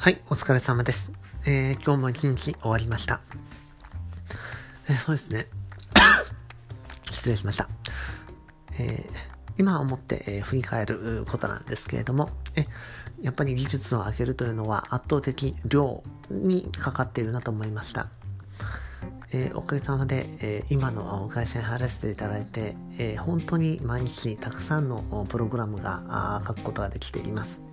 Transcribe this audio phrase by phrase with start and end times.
[0.00, 1.12] はい、お疲れ様です。
[1.44, 3.20] えー、今日も一日終わりました。
[4.88, 5.46] えー、そうですね。
[7.12, 7.68] 失礼しました。
[8.78, 12.66] えー、今思って、え、振り返ることなんですけれども、え
[13.20, 18.08] やっぱり技術を上げるというのは圧倒的量にかかっているなと思いました。
[19.32, 27.69] えー、おかげさまで、えー、今の会社に入らせていただいて、えー、本当に毎日たくさんのプログラムが書くことができています。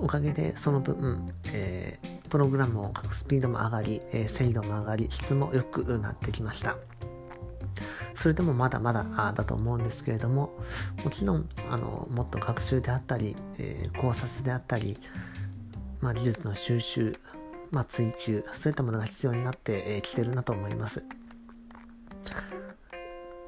[0.00, 6.76] おかげでその分、えー、プログラムを書くスピードも上がり、えー、精度も上がり、質も良くなってきました。
[8.14, 10.52] それでもまだまだだと思うんですけれども、
[11.04, 14.98] もちろん、あの、もっと学習であったり、えー、考察であったり、
[16.00, 17.18] まあ、技術の収集、
[17.70, 21.02] まあ、追求、そういったものが必要になってき、てるなと思います。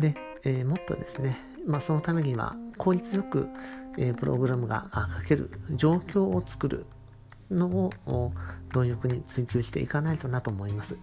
[0.00, 3.48] で、えー、もっとですね、まあ、そのためには効率よく、
[3.96, 4.88] えプログラムが
[5.22, 6.86] 書ける状況を作る
[7.50, 8.32] のを
[8.72, 10.96] 貪欲に追求していかないとなと思います。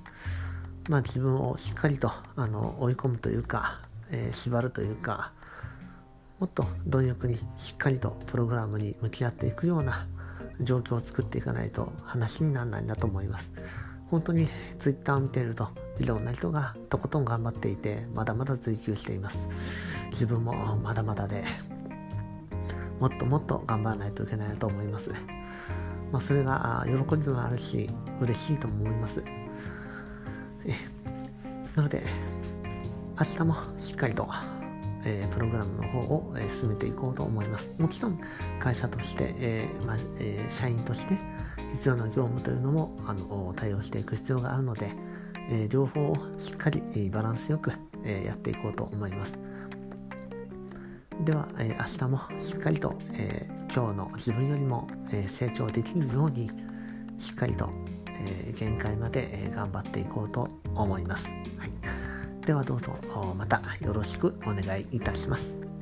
[0.90, 5.32] まあ、自分をしっかりとあの追い込むというか、えー、縛るというか、
[6.40, 10.08] もっと貪欲にしっかりとプログラムに向き合っていくような
[10.62, 13.50] 状況を作っていかないと話にならないんだと思います。
[14.12, 14.48] 本当に
[14.80, 19.40] Twitter を見ているといろんな人がとことん頑張っていてまだまだ追求しています。
[20.12, 21.44] 自分もまだまだで
[23.00, 25.12] もっともっと頑張らないといけないなと思います。
[26.12, 27.90] まあ、それが喜びもあるし、
[28.22, 29.24] 嬉しいとも思います。
[30.66, 30.76] え
[31.76, 32.04] なので、
[33.20, 34.28] 明日もしっかりと、
[35.04, 37.68] えー、プログラムの方を、えー、進めていこうと思います。
[37.80, 38.20] もちろん、
[38.60, 41.18] 会社として、えーまえ社員として
[41.74, 44.92] 必要な業務というのもあの対応していく必要があるので、
[45.50, 47.72] え両方をしっかりバランスよく、
[48.04, 49.34] えやっていこうと思います。
[51.24, 56.50] では、えー、明日もしっかりと、えー、今日の自分よりも、えー、成長できるように
[57.20, 57.70] しっかりと、
[58.26, 61.28] え限界まで、え頑張っていこうと思います。
[61.58, 62.94] はい、ではどうぞ
[63.38, 65.73] またよろしくお願いいたします。